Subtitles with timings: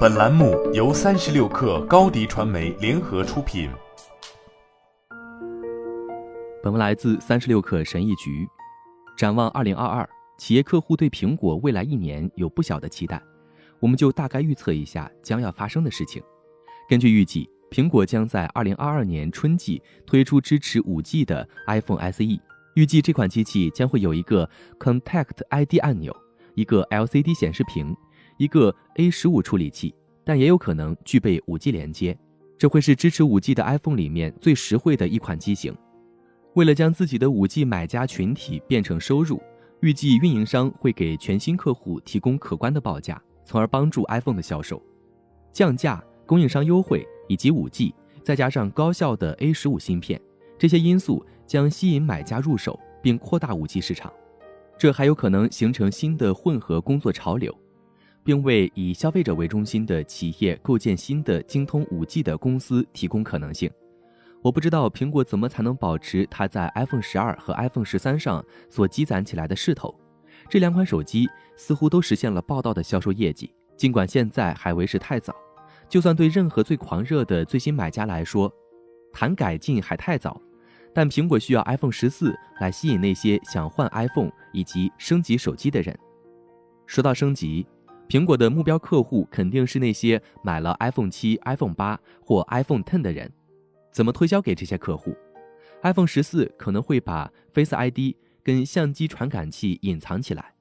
[0.00, 3.70] 本栏目由三十六氪高低传媒联合出品。
[6.62, 8.46] 本文来自三十六氪神译局。
[9.16, 10.06] 展望二零二二，
[10.36, 13.22] 企业客户对苹果未来一年有不小的期待，
[13.78, 16.22] 我们就大概预测一下将要发生的事情。
[16.88, 22.40] 根据预计，苹果将在二零二二年春季推出支持五 G 的 iPhone SE。
[22.74, 26.14] 预计这款机器将会有一个 Contact ID 按钮，
[26.54, 27.96] 一个 LCD 显示屏，
[28.40, 29.94] 一个 A 十五处理器，
[30.24, 32.16] 但也有可能具备五 G 连接。
[32.56, 35.76] 这会是支持五 G 的 iPhone 里面最实惠的一款机型。
[36.54, 39.42] 为了将自己的五 G 买家群体变成收入，
[39.80, 44.82] 预计运营商会给全新客户提供可观的报价，从而帮助 iPhone 的销售。
[45.52, 47.06] 降价、供应商优惠。
[47.28, 50.20] 以及五 G，再加上高效的 A 十五芯片，
[50.58, 54.12] 这些因素将吸引买家入手，并扩大五 G 市场。
[54.76, 57.56] 这还有可能形成新的混合工作潮流，
[58.22, 63.70] 并为以消费者为中心的企业构建新的精通五 G 的公司提供可能性。
[64.42, 69.94] 我不知道苹果怎么才能保持它在 iPhone 十二和 iPhone 十三上所积攒起来的势头。
[70.48, 75.34] 这两款手机似乎都实现了报道的销售业绩，尽管现在还为时太早。
[75.88, 78.50] 就算对任何最狂热的最新买家来说，
[79.12, 80.40] 谈改进还太早，
[80.94, 85.96] 但苹果需要 iPhone 十四来吸引那些想换 iPhone 以及升级手机的人。
[86.86, 87.66] 说到升级，
[88.10, 93.30] 苹果的目标客户肯定是那些买了 iPhone 七、iPhone 八或 iPhone Ten 的人。
[93.92, 95.16] 怎么推销给这些客户
[95.84, 100.52] ？iPhone 十四可能会把 Face ID 跟相机传感器隐藏起来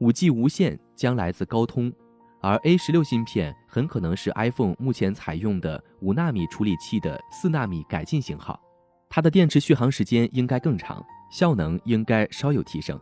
[0.00, 1.92] ，5G 无线将来自高通。
[2.40, 8.60] 而 A 十六芯片很可能是 iPhone 目前采用的五纳米处理器的四纳米改进型号，
[9.08, 12.98] 它的电池续航时间应该更长，效能应该稍有提升。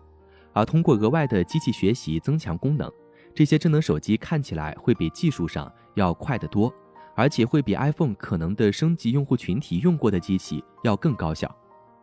[0.52, 2.90] 而通过额外的机器学习增强功能，
[3.36, 6.72] 这些智能手机看起来会比技术上要快得多，
[7.14, 11.54] 而且会比 iPhone 可能的升级用户群体用过的机器要更高效。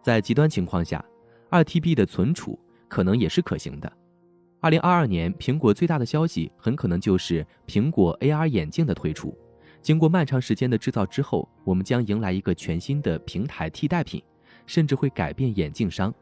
[0.03, 1.03] 在极端情况下
[1.50, 3.91] ，2TB 的存储可能也是可行的。
[4.59, 9.35] 二零二二年，苹果最大的消息很可能就是苹果 AR 眼镜的推出。
[9.81, 14.22] 经过漫长时间的制造之后，我们将迎来一个全新的平台替代品，
[14.68, 16.13] 甚至会改变眼镜商。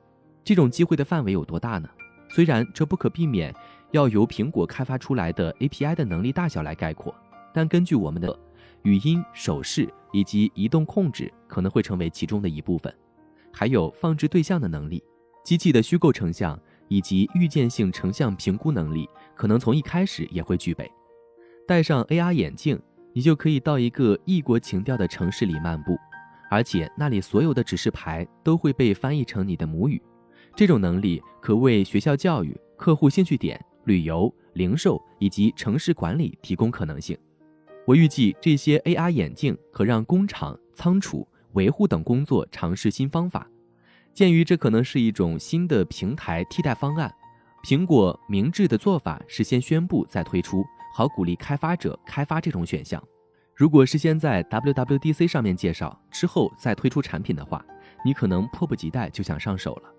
[0.41, 1.90] 这种机会的范围有多大呢？
[2.34, 3.53] 虽然这不可避免
[3.91, 7.13] 要由苹果开发出来的 API 的能力大小来概括，
[7.53, 8.38] 但根据我们的
[8.84, 12.94] 语音、手势以及移动控制，可能会成为其中的一部分。
[13.53, 15.03] 还有放置对象的能力，
[15.44, 16.59] 机器的虚构成像。
[16.88, 20.91] 以及预见性成像评估能力，可能从一开始也会具备。
[21.66, 22.78] 戴上 AR 眼镜，
[23.13, 25.97] 你就可以到一个异国情调的城市里漫步，
[26.50, 30.03] 而且那里所有的指示牌都会被翻译成你的母语。
[30.53, 37.18] 这种能力可为学校教育、客户兴趣点、旅游、零售以及城市管理提供可能性。
[37.86, 43.47] 我预计这些 AR 眼镜可让工厂、仓储、维护等工作尝试新方法。
[44.14, 47.14] 鉴于这可能是一种新的平台替代方案，
[47.64, 50.63] 苹果明智的做法是先宣布再推出，
[50.94, 53.02] 好鼓励开发者开发这种选项。
[53.56, 57.66] 如果是先在 WWDC 上面介绍，之后再推出产品的话，
[58.03, 59.90] 你可能迫不及待就想上手了。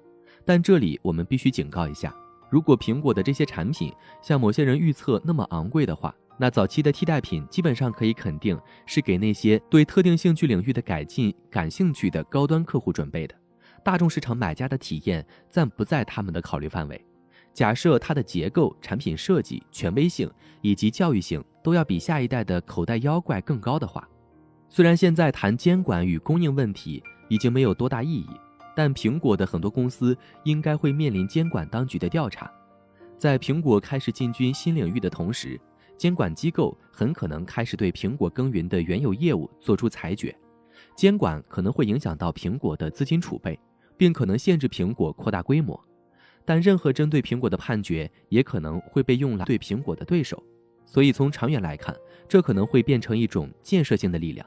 [0.44, 2.14] 但这里我们必须警告一下：
[2.52, 3.90] 如果苹果的这些产品
[4.20, 13.34] 像某些人预测那么昂贵的话，那早期的替代品基本上可以肯定是给那些对特定兴趣领域的改进感兴趣的高端客户准备的。
[13.82, 17.06] 大众市场买家的体验暂不在他们的考虑范围。
[17.54, 20.30] 假设它的结构、产品设计、权威性
[20.60, 24.06] 以及教育性都要比下一代的口袋妖怪更高的话，
[24.68, 28.28] 虽然现在谈监管与供应问题已经没有多大意义，
[28.74, 32.50] 但苹果的很多公司应该会面临监管当局的调查。
[33.16, 35.60] 在苹果开始进军新领域的同时，
[35.96, 40.34] 监管机构很可能开始对苹果耕耘的原有业务做出裁决。
[40.96, 43.58] 监管可能会影响到苹果的资金储备。
[43.94, 45.80] 并可能限制苹果扩大规模，
[46.44, 50.42] 但任何针对苹果的判决也可能会被用来对苹果的对手，
[50.84, 51.94] 所以从长远来看，
[52.26, 54.44] 这可能会变成一种建设性的力量。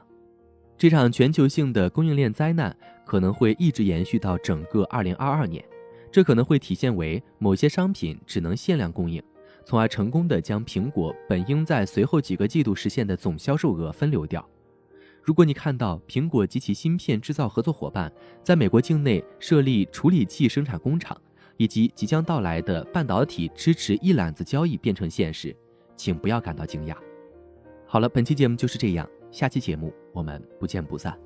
[0.76, 5.64] 这场全球性的供应链灾难可能会一直延续到整个2022年，
[6.10, 9.22] 这可能会体现为某些商品只能限量供应，
[9.64, 14.46] 从而成功的将苹果本应在随后几个季度实现的总销售额分流掉。
[15.22, 18.12] 如果你看到苹果及其芯片制造合作伙伴
[18.42, 21.20] 在美国境内设立处理器生产工厂，
[21.56, 25.54] 以及即将到来的半导体支持一揽子交易变成现实，
[25.96, 26.96] 请不要感到惊讶。
[27.86, 31.25] 好了，本期节目就是这样，下期节目我们不见不散。